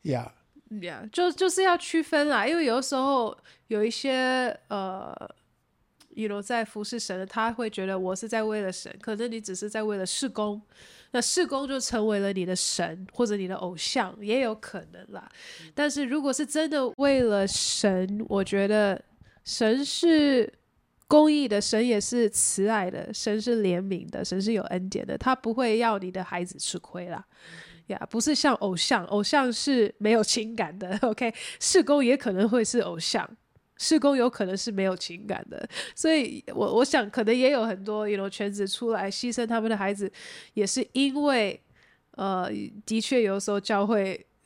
[0.03, 5.14] Yeah，Yeah，就就是要区分啦，因为有的时候有一些呃，
[6.19, 10.61] 比如在服侍神的，他会觉得我是在为了神，可能你只是在为了事工。
[11.13, 15.29] 那事工就成为了你的神或者你的偶像，也有可能啦。
[15.77, 19.01] 但是如果是真的为了神，我觉得
[19.45, 20.53] 神是
[21.07, 27.25] 公益的，神也是慈爱的，神是怜悯的，神是有恩典的，他不会要你的孩子吃亏啦。
[27.87, 30.99] 呀，不是像偶像，偶像是没有情感的。
[31.03, 33.25] OK，事工也可能会是偶像。
[33.79, 40.12] 事工有可能是没有情感的，所以我我想可能也有很多有全职出来牺牲他们的孩子，
[40.55, 41.59] 也是因为
[42.12, 42.51] 呃，
[42.85, 44.27] 的确有时候教会，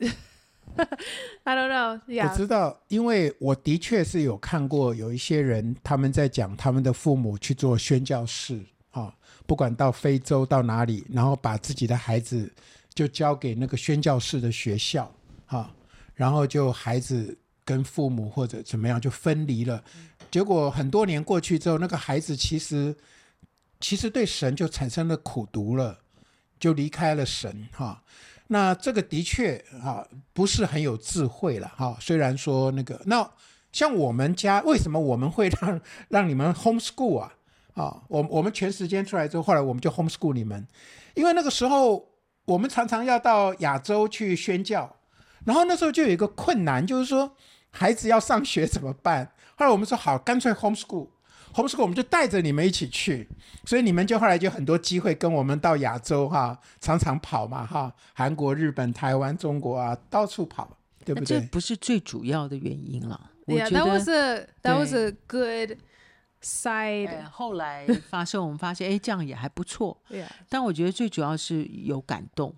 [1.45, 9.14] I don't know，、我知道，因为我的确是有看过有一些人他们在讲他们的父母去做宣教士啊，
[9.47, 12.53] 不管到非洲到哪里，然后把自己的孩子
[12.92, 15.11] 就交给那个宣教士的学校
[15.47, 15.75] 啊，
[16.14, 17.38] 然后就孩子。
[17.64, 19.83] 跟父母或者怎么样就分离了，
[20.31, 22.96] 结果很多年过去之后，那个孩子其实
[23.81, 25.98] 其实对神就产生了苦毒了，
[26.59, 28.03] 就离开了神哈。
[28.48, 31.96] 那这个的确哈不是很有智慧了哈。
[32.01, 33.31] 虽然说那个那
[33.70, 37.33] 像我们家为什么我们会让 让你们 homeschool 啊
[37.75, 38.03] 啊？
[38.09, 40.66] 我我们全时间出来之后，后来我们就 homeschool 你们，
[41.14, 42.11] 因为那个时候
[42.44, 44.96] 我们常常要到亚洲去宣教。
[45.44, 47.37] 然后那时候就有一个困难，就是说
[47.73, 49.33] 孩子要上学怎么办？
[49.59, 53.29] 后来我们说好，干脆 homeschool，homeschool 我们就带着你们一起去，
[53.65, 61.41] 所以你们就后来就很多机会跟我们到亚洲哈，常常跑嘛哈，韩国、日本、台湾、中国啊，到处跑，对不对？
[61.41, 63.31] 这不是最主要的原因了。
[63.47, 65.79] Yeah, that was a that was a good
[66.43, 67.09] side。
[67.09, 70.01] 哎，后来发生，我们发现哎，这样也还不错。
[70.11, 70.27] Yeah.
[70.49, 72.55] 但我觉得最主要是有感动。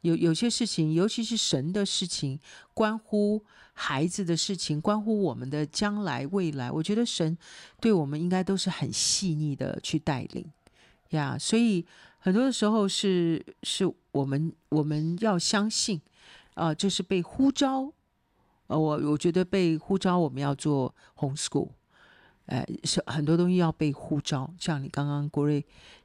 [0.00, 2.40] 有有些事情，尤其是神的事情，
[2.72, 7.36] 关乎孩子的事情，关乎我们的将来未来，我觉得神
[7.80, 10.50] 对我们应该都是很细腻的去带领
[11.10, 11.36] 呀。
[11.38, 11.84] 所以
[12.18, 16.00] 很多的时候是是我们我们要相信
[16.54, 17.92] 啊，就是被呼召。
[18.68, 21.68] 呃，我我觉得被呼召，我们要做 homeschool。
[22.46, 25.64] 哎，是很多东西要被呼召，像你刚刚国瑞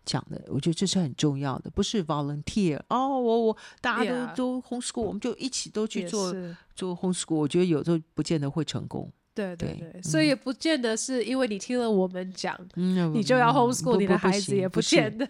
[0.10, 6.34] 讲的，我觉得这是很重要的，不是 volunteer 哦，我我大家都.都 homeschool，我们就一起都去做
[6.76, 9.12] 做 homeschool，我觉得有时候不见得会成功。
[9.36, 15.28] 对对对对，所以也不见得是因为你听了我们讲，嗯，你就要 homeschool 你的孩子，也不见得。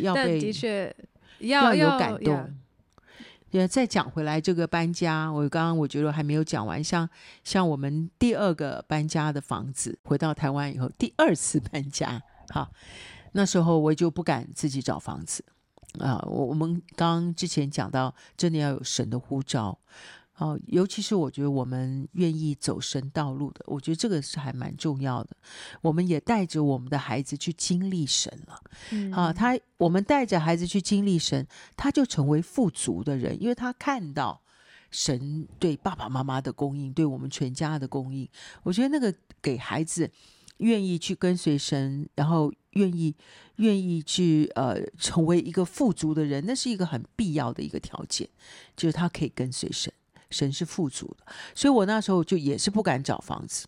[0.00, 0.96] 要 但被的确
[1.40, 2.54] 要要有感呀动。
[3.52, 6.82] 也再讲回来，这个搬家，我刚刚我觉得还没有讲完。
[6.82, 7.08] 像
[7.44, 12.68] 像我们第二个搬家的房子，回到台湾以后，第二次搬家，好，
[13.36, 15.44] 那时候我就不敢自己找房子
[15.98, 16.18] 啊。
[16.26, 19.78] 我我们刚刚之前讲到，真的要有神的呼召。
[20.38, 25.34] 哦，尤其是我觉得我们愿意走神道路的，我觉得这个是还蛮重要的。
[25.80, 34.42] 我们也带着我们的孩子去经历神了，嗯啊，他我们带着孩子去经历神，他就成为富足的人，因为他看到
[34.90, 38.28] 神对爸爸妈妈的供应，对我们全家的供应。
[38.62, 40.10] 我觉得那个给孩子
[40.58, 43.14] 愿意去跟随神，然后愿意
[43.56, 48.28] 愿意去呃成为一个富足的人，那是一个很必要的一个条件，
[48.76, 49.92] 就是他可以跟随神。
[50.28, 53.64] 神是富足的，所以我那时候就也是不敢找房子。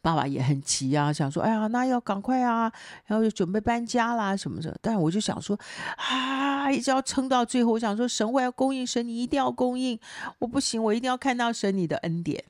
[0.00, 2.72] 爸爸也很急啊，想说：“哎呀，那要赶快啊，
[3.04, 5.58] 然后就准备搬家啦什么的。”但我就想说
[5.96, 9.98] ：“啊，一直要撑到最后。”我想说：“神，我要供应，神你一定要供应，
[10.38, 12.42] 我不行，我一定要看到神你的恩典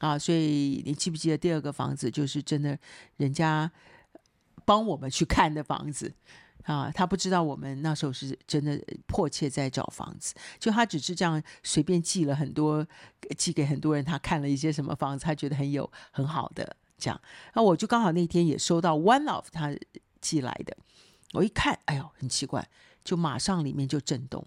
[0.00, 2.76] 啊！”所以你记不记得第二个房子就是真的
[3.16, 3.70] 人家
[4.66, 6.12] 帮我们去看的房子？
[6.64, 12.86] 啊，他不知道我们那时候是真的迫切在找房子，就他只是这样随便寄了很多，
[13.36, 17.18] 寄给很多人，他看了一些什么房子，他觉得很有很好的这样。
[17.54, 19.74] 那我就刚好那天也收到 one of 他
[20.20, 20.76] 寄来的，
[21.32, 22.68] 我一看，哎呦，很奇怪，
[23.02, 24.46] 就马上里面就震动，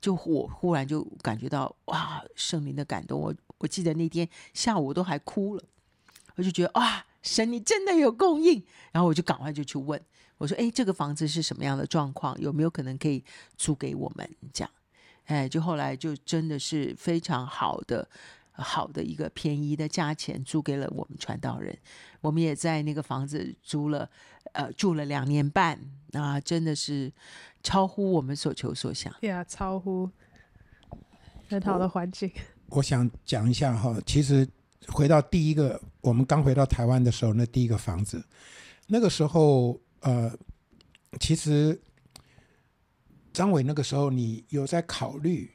[0.00, 3.18] 就我忽然就感觉到哇，圣灵的感动。
[3.18, 5.62] 我我记得那天下午我都还哭了，
[6.36, 8.62] 我就觉得哇，神你真的有供应，
[8.92, 10.00] 然后我就赶快就去问。
[10.36, 12.38] 我说：“哎，这个房子是什么样的状况？
[12.40, 13.24] 有没有可能可以
[13.56, 14.28] 租给我们？
[14.52, 14.70] 这样，
[15.26, 18.06] 哎，就后来就真的是非常好的、
[18.50, 21.78] 好的一个便宜的价钱租给了我们传道人。
[22.20, 24.10] 我们也在那个房子租了，
[24.52, 25.80] 呃，住了两年半
[26.12, 27.10] 啊，真的是
[27.62, 29.14] 超乎我们所求所想。
[29.20, 30.10] 对啊，超乎
[31.48, 32.30] 很好的环境。
[32.74, 34.46] 我想讲一下哈，其实
[34.88, 38.22] 回到第一个，我们刚回到台湾的时候，那第一个房子，
[38.86, 40.30] 那个时候。”呃，
[41.18, 41.80] 其实
[43.32, 45.50] 张伟那个时候，你有在考虑，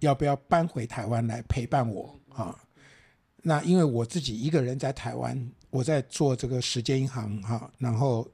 [0.00, 2.58] 要不要搬回台湾来陪伴我啊？
[3.40, 8.28] 那因为我自己一个人在台湾，我在做这个时间银行哈，然后，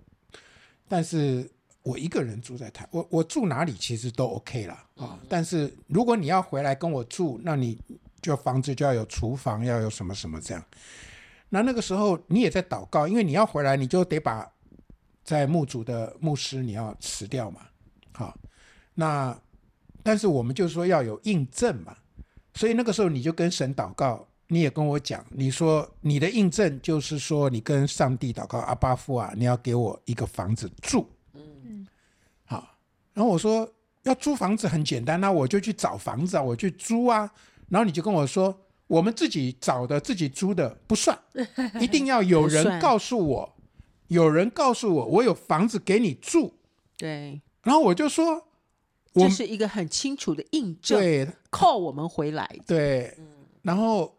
[0.88, 1.47] 但是
[1.83, 5.21] 我一个人住在台，我我住哪里其实都 OK 了啊。
[5.29, 7.79] 但是如果你要回来跟我住，那你
[8.23, 10.65] 就房子就要有厨房，要有什么什么这样。
[11.49, 14.51] 那那个时候你也在祷告，因为你要回来，你就得把。
[15.23, 17.61] 在牧主的牧师，你要辞掉嘛？
[18.13, 18.37] 好，
[18.95, 19.39] 那
[20.03, 21.95] 但是我们就是说要有印证嘛，
[22.55, 31.09] 所以那个时候你就跟神祷告，你也跟我讲，你说你的印证就是说你跟上帝祷告，阿巴夫啊，你要给我一个房子住。
[31.35, 31.87] 嗯，
[32.47, 32.77] 好，
[33.13, 33.71] 然后我说
[34.03, 37.31] 要租房子很简单，那我就去找房子啊，我去租啊。
[37.71, 41.19] 然后你就跟我说，我们自己找的、自己租的不算，
[41.81, 43.57] 一定要有人告诉我。
[44.09, 46.53] 有人告诉我，我有房子给你住，
[46.97, 48.45] 对，然后我就说，
[49.15, 53.29] 这是一个很清楚的印证，对，靠我们回来，对，嗯、
[53.63, 54.19] 然后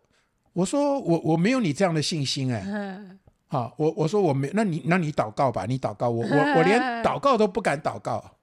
[0.53, 8.37] 我说我我没有你这样的信心哎，嗯、好，我我说我没，那你那你祷告吧，你祷告，我我我连 祷告都不敢祷告，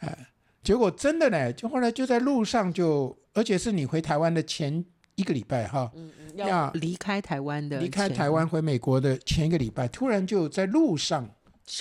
[0.00, 0.27] 哎，
[0.68, 4.84] 结果真的呢，就后来就在路上就，而且是你回台湾的前。
[5.14, 11.28] 一个礼拜哈，嗯嗯，要离开台湾的，离开台湾回美国的前一个礼拜，突然就在路上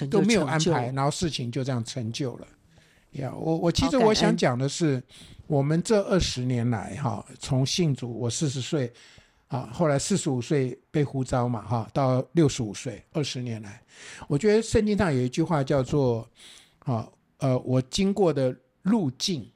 [0.10, 2.48] 都没有安排，然后事情就这样成就了。
[3.12, 5.04] 呀，我我其实我想讲的是，
[5.46, 8.92] 我们这二十年来哈，从信主我四十岁
[9.50, 13.80] 啊，后来四十五岁被呼召嘛哈，到六十五岁二十年来，
[14.28, 16.28] 我觉得圣经上有一句话叫做
[16.80, 19.50] 啊呃，我经过的路径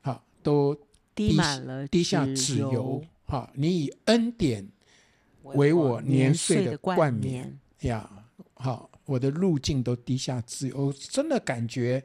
[0.00, 0.76] 哈都
[1.14, 3.04] 滴满了滴下脂油。
[3.24, 4.66] 好，你以恩典
[5.42, 8.08] 为我年岁的冠冕呀！
[8.54, 12.02] 好，我的路径都滴下脂油，真的感觉，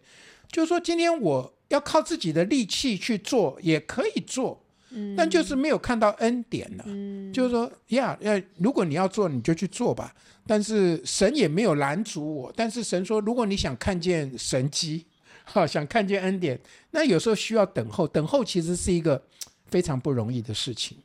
[0.52, 6.84] 就是说，今天我要靠自己的力气去做，也可以做，嗯，但就是没有看到恩典了。
[6.88, 10.14] 嗯，就是说，呀，要如果你要做，你就去做吧。
[10.46, 15.06] 但是神也没有拦阻我，但是神说，如果你想看见神迹，
[15.44, 16.60] 好，想看见恩典，
[16.92, 19.24] 那有时候需要等候，等候其实是一个
[19.68, 20.98] 非常不容易的事情。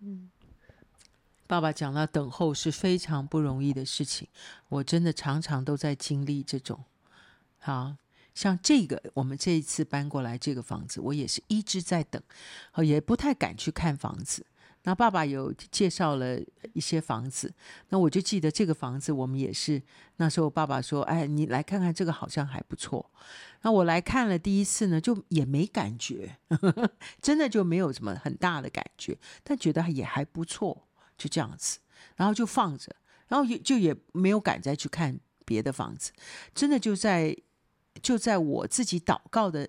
[0.00, 0.30] 嗯，
[1.46, 4.28] 爸爸讲到等候是非常不容易的事情，
[4.68, 6.84] 我真的常常都在经历这种。
[7.58, 7.96] 好
[8.34, 12.20] 像这个，我们这一次搬过来这个房子，我也是一直在等，
[12.78, 14.44] 也不太敢去看房子。
[14.86, 16.38] 那爸爸有介绍了
[16.74, 17.52] 一些房子，
[17.88, 19.82] 那我就记得这个房子，我们也是
[20.16, 23.10] 那时候爸爸说：“哎，你来看看这个，好像还不错。”
[23.62, 26.90] 那我来看了第一次呢，就也没感觉，呵呵，
[27.22, 31.78] 真的就没有什么很大的感觉，但觉得也还不错，就这样子，
[32.16, 32.94] 然后就放着，
[33.28, 36.12] 然后也就也没有敢再去看别的房子，
[36.54, 37.34] 真的就在
[38.02, 39.66] 就在我自己祷告的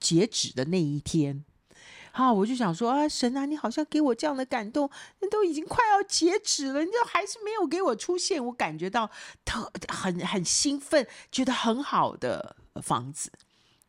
[0.00, 1.44] 截止的那一天。
[2.16, 4.88] 好，我就想说啊，神啊，你好像给我这样的感动，
[5.18, 9.10] 那都已经快要截止了，你就还是没有给我出现，我感觉到
[9.44, 13.32] 特很很兴奋，觉得很好的房子。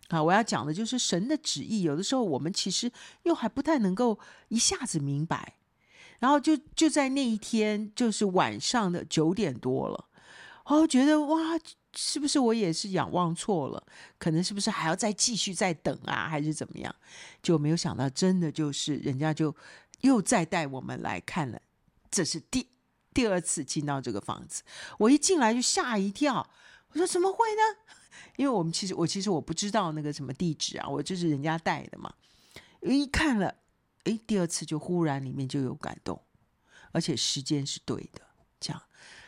[0.07, 2.91] 啊，我要讲的就是神的旨意，有的时候我们其实
[3.23, 4.17] 又还不太能够
[4.47, 5.57] 一下子明白。
[6.17, 10.05] 然后就就在那一天，就是晚上的九点多了，
[10.65, 11.37] 哦，觉得哇。
[11.97, 13.83] 是不是我也是仰望错了？
[14.17, 16.93] 可能是不是还要再继续再等啊，还是怎么样？
[17.41, 19.55] 就没有想到，真的就是人家就
[20.01, 21.61] 又再带我们来看了。
[22.11, 22.67] 这是第
[23.13, 24.63] 第二次进到这个房子，
[24.99, 26.49] 我一进来就吓一跳。
[26.89, 27.95] 我说怎么会呢？
[28.37, 32.13] 因为我们其实我其实我不知道那个什么地址啊，我就是人家带的嘛。
[32.81, 33.55] 一看了，
[34.03, 36.21] 诶，第二次就忽然里面就有感动，
[36.91, 38.21] 而且时间是对的，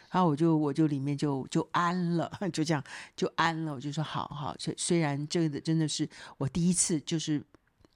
[0.09, 2.81] 然后我就我就里面就就安了， 就这样
[3.15, 3.73] 就安了。
[3.73, 7.43] 我就说好好，虽虽然这个真的是我第一次，就是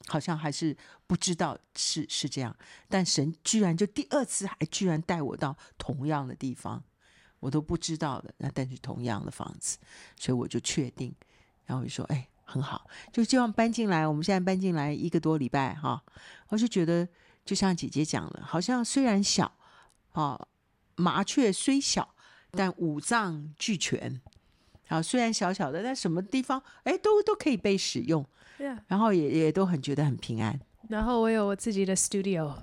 [0.08, 0.76] 好像还是
[1.08, 2.54] 不知道是是这样，
[2.90, 6.84] 但神居然就第二次还居然带我到同样的地方，
[7.40, 8.34] 我都不知道的。
[8.40, 9.78] 那但是同样的房子，
[10.18, 11.16] 所以我就确定，
[11.66, 14.06] 然后我就说哎很好，就希望搬进来。
[14.06, 16.04] 我们现在搬进来一个多礼拜哈，
[16.50, 17.08] 我就觉得
[17.46, 19.50] 就像姐姐讲了，好像虽然小
[20.12, 20.48] 啊。
[21.02, 22.14] 麻雀虽小，
[22.52, 24.22] 但五脏俱全。
[24.88, 28.26] 好，虽然小小的，但什么地方哎都都可以被使用。
[28.60, 28.78] Yeah.
[28.88, 30.60] 然后也也都很觉得很平安。
[30.90, 32.54] 然后我有我自己的 studio，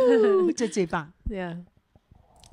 [0.56, 1.12] 这最棒。
[1.28, 1.56] 对啊。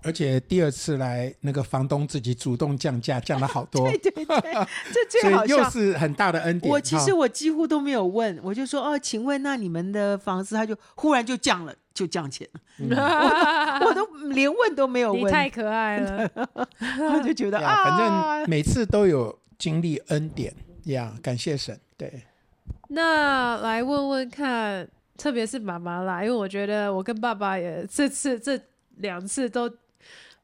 [0.01, 3.85] 而且第二次来，那个房东自己主动降价，降了好多。
[3.89, 4.53] 对 对对，
[4.93, 6.71] 这最好笑，又是很大的恩典。
[6.71, 12.61] 我其实我几乎都没有问，我就说哦，请问那你们的房子，他就忽然就降了，就降钱了。
[12.77, 12.89] 嗯、
[13.81, 15.21] 我，我都连问都没有问。
[15.21, 16.29] 你太可爱了，
[17.13, 20.53] 我就觉得啊，反正每次都有经历恩典
[20.85, 21.77] 呀，感谢神。
[21.97, 22.23] 对，
[22.87, 24.87] 那来问问看，
[25.17, 28.59] 特别是妈妈啦，因为我觉得我跟爸爸也这次这
[28.97, 29.69] 两次都。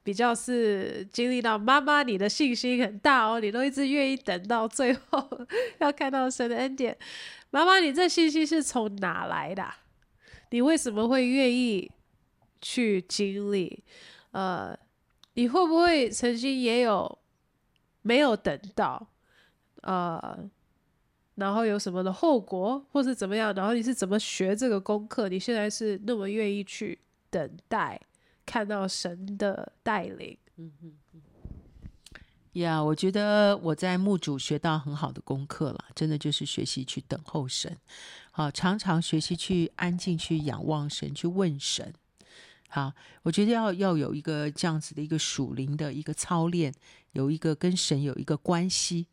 [0.06, 5.28] 比较是经历到妈妈，你的信心很大哦，你都一直愿意等到最后，
[5.82, 6.96] 要看到神的恩典。
[7.50, 9.76] 妈妈，你这信心是从哪来的啊？
[10.50, 11.92] 你为什么会愿意
[12.62, 13.84] 去经历？
[14.32, 14.78] 呃，
[15.34, 17.18] 你会不会曾经也有
[18.02, 19.08] 没有等到？
[19.82, 20.50] 呃，
[21.36, 23.54] 然后有什么的后果，或是怎么样？
[23.54, 25.30] 然后你是怎么学这个功课？
[25.30, 26.98] 你现在是那么愿意去
[27.30, 28.00] 等待？
[28.46, 30.94] 看到神的带领，嗯嗯，
[32.62, 37.78] 呀，我觉得我在墓主学到很好的功课了，真的就是学习去等候神，
[38.32, 41.94] 好，常常学习去安静去仰望神，去问神，
[42.70, 42.94] 好，
[43.24, 46.74] 我觉得要要有一个这样子的一个属灵的一个操练，
[47.12, 49.08] 有一个跟神有一个关系，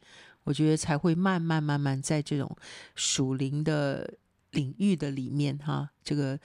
[0.44, 2.56] 我觉得才会慢慢慢慢在这种
[2.94, 4.14] 属灵的
[4.52, 6.38] 领域的里面哈，这个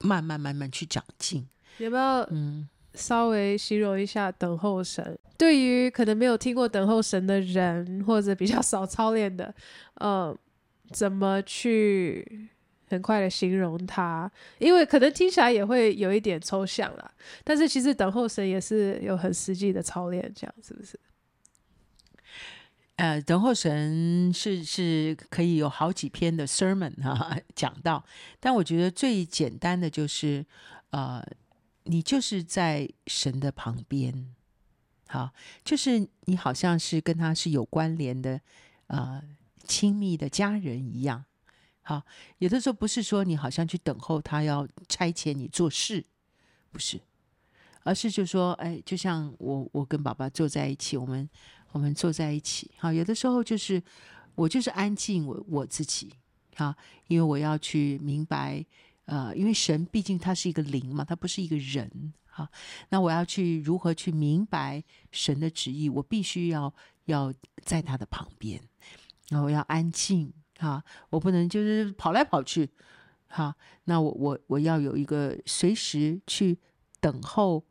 [0.00, 1.48] 慢慢慢慢去长进。
[1.78, 5.16] 有没有嗯，稍微形容一下等候神？
[5.38, 9.54] 对于可能没有听过等候神的人，或者比较少操练的，
[10.00, 10.36] 嗯，
[10.90, 12.48] 怎么去
[12.88, 14.30] 很快的形容它？
[14.58, 17.12] 因为可能听起来也会有一点抽象啦。
[17.44, 20.98] 但是其实等候神也是有很实际的操练，这样是不是？
[22.96, 28.02] 呃，等候神是是可以有好几篇的 sermon 哈 讲到，
[28.40, 30.46] 但我觉得最简单的就是
[30.92, 31.22] 呃。
[31.88, 34.34] 你就是在神的旁边，
[35.06, 35.30] 好，
[35.64, 38.40] 就是你好像是跟他是有关联的，
[38.88, 39.22] 呃，
[39.68, 41.24] 亲密的家人一样，
[41.82, 42.02] 好，
[42.38, 46.04] 有的时候不是说你好像去等候他要差遣你做事，
[46.72, 47.00] 不是，
[47.84, 51.30] 而是就说，哎，就像我我跟爸爸坐在一起，我们
[51.70, 53.80] 我们坐在一起，好，有的时候就是
[54.34, 56.12] 我就是安静我我自己，
[56.56, 56.74] 好，
[57.06, 58.66] 因为我要去明白。
[59.06, 62.12] 呃，因为神毕竟他是一个灵嘛，他不是一个人。
[62.24, 62.46] 好，
[62.90, 65.88] 那我要去如何去明白神的旨意？
[65.88, 66.72] 我必须要
[67.06, 67.32] 要
[67.64, 68.60] 在他的旁边，
[69.30, 70.32] 然后要安静。
[70.58, 72.70] 哈，我不能就是跑来跑去。
[73.28, 73.54] 好，
[73.84, 76.58] 那我我我要有一个随时去
[77.00, 77.64] 等候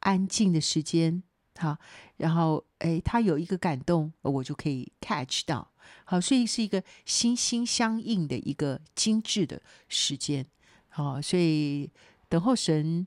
[0.00, 1.22] 安静的时间。
[1.56, 1.76] 好，
[2.16, 5.70] 然后诶，他有一个感动，我就可以 catch 到。
[6.04, 10.46] 好，所以是一个心心相印的一个精致的时间。
[10.90, 11.90] 好，所以
[12.28, 13.06] 等候神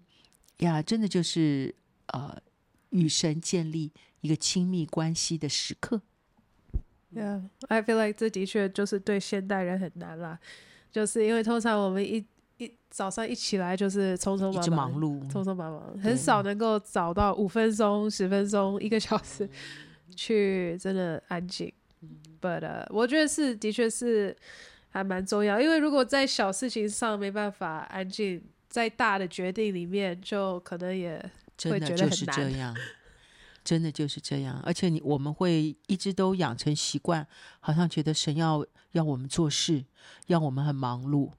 [0.60, 1.76] 呀，真的就是
[2.08, 2.42] 呃，
[2.90, 6.02] 与神建立一个亲密关系的时刻。
[7.14, 10.40] Yeah, I feel like 这的确就是对现代人很难啦，
[10.92, 12.26] 就是因为通常我们一
[12.58, 19.48] 一早上一起来就是匆匆忙忙，忙碌，匆匆忙忙，很少能够找到五分钟、十分钟、一个小时
[20.16, 21.72] 去真的安静。
[22.42, 24.36] But、uh, 我觉得是的确是
[24.94, 28.40] 还蛮重要，因为如果在小事情上没办法安静，
[28.70, 31.18] 在大的决定里面就可能也
[31.64, 32.76] 会觉得很难。
[33.66, 37.26] 真的就是这样，而且你我们会一直都养成习惯，
[37.60, 39.84] 好像觉得神要要我们做事，
[40.28, 41.32] 要我们很忙碌，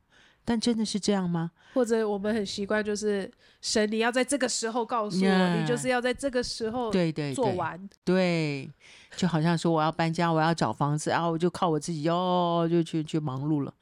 [0.45, 1.51] 但真的是这样吗？
[1.73, 3.31] 或者我们很习惯，就是
[3.61, 8.71] 神你要在这个时候告诉我，yeah, 你就是要在这个时候对对做完对，对，
[9.17, 13.75] 就好像说我要搬家，我要找房子，然后我就靠我自己哦，就去去忙碌了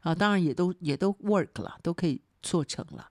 [0.00, 3.08] 啊，当然也都也都 work 了，都可以做成了。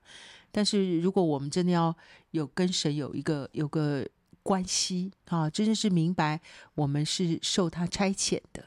[0.51, 1.95] 但是如果我们真的要
[2.31, 4.05] 有跟神有一个有个。
[4.43, 6.39] 关系啊，真的是明白，
[6.73, 8.63] 我们是受他差遣的，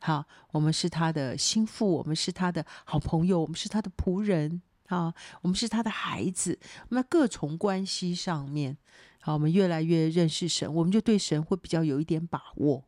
[0.00, 6.58] 好，我们是他的心腹，我们是他的好朋友，我们是他的仆人啊，我们是他的孩子。
[6.90, 8.76] 那各从关系上面，
[9.20, 12.84] 好，我们越来越认识神，我们就对神会比较有一点把握。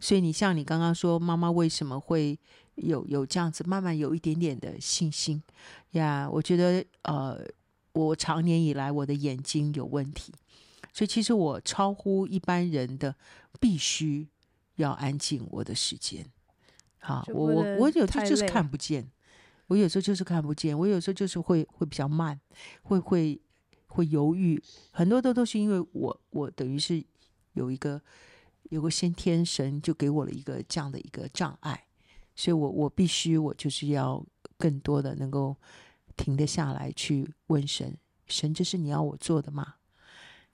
[0.00, 2.38] 所以你像你刚刚说，妈妈为什么会
[2.76, 5.42] 有有这样子，慢慢有一点点的信心
[5.92, 6.28] 呀？
[6.30, 7.38] 我觉得呃，
[7.92, 10.32] 我长年以来我的眼睛有问题。
[10.92, 13.14] 所以其实我超乎一般人的
[13.60, 14.28] 必须
[14.76, 16.24] 要安静我的时间，
[16.98, 19.10] 好，我我我有时候就是看不见，
[19.66, 22.38] 我有时候就是看不见，我有时候就是会会比较慢，
[22.82, 23.40] 会会
[23.86, 27.02] 会犹豫，很多都都是因为我我等于是
[27.54, 28.00] 有一个
[28.64, 31.86] 有个先天神就给我了一个这样的一个障碍，
[32.34, 34.24] 所以我我必须我就是要
[34.58, 35.56] 更多的能够
[36.16, 37.96] 停得下来去问神，
[38.26, 39.74] 神这是你要我做的吗？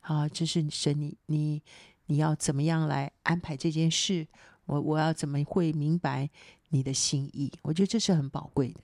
[0.00, 1.62] 啊，这是神你，你
[2.06, 4.26] 你要怎么样来安排这件事？
[4.66, 6.30] 我我要怎么会明白
[6.68, 7.52] 你的心意？
[7.62, 8.80] 我觉得这是很宝贵的。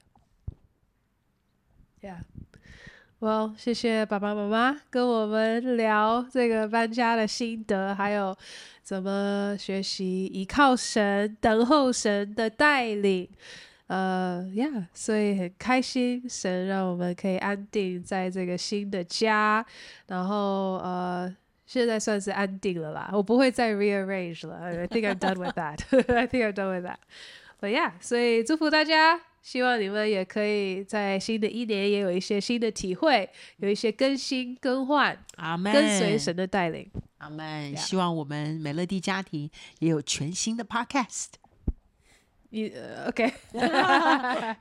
[3.21, 8.37] Yeah，well，谢谢爸爸妈妈跟我们聊这个搬家的心得，还有
[8.83, 13.29] 怎么学习依靠神、等候神的带领。
[13.89, 19.65] 呃呀，uh, yeah, 所以很开心，神让我们可以安定在这个新的家，
[20.09, 21.35] 然后呃，
[21.69, 25.79] 现在算是安定了啦，我不会再 rearrange 了，I think I'm done with that.
[26.17, 26.97] I think I'm done with that.
[27.61, 37.77] But yeah，所以祝福大家，希望你们也可以在新的一年也有一些新的体会，有一些更新更换，阿门，跟随神的带领，阿门。
[37.77, 39.51] 希望我们美乐蒂家庭
[39.81, 41.33] 也有全新的 podcast。
[42.49, 44.57] 你、 uh, OK，Yeah，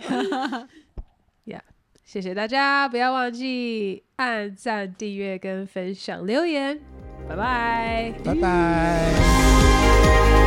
[2.04, 6.78] 谢谢大家，不要忘记按赞、订阅跟分享、留言，
[7.28, 10.47] 拜拜，拜拜。